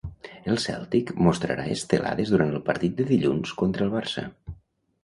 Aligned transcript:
El 0.53 0.55
Cèltic 0.63 1.11
mostrarà 1.27 1.67
estelades 1.75 2.33
durant 2.37 2.55
el 2.61 2.65
partit 2.71 2.97
de 3.03 3.09
dilluns 3.13 3.57
contra 3.63 3.89
el 3.89 3.97
Barça. 4.01 4.27